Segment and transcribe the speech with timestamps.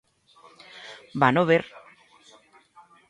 [1.21, 1.63] Vano ver.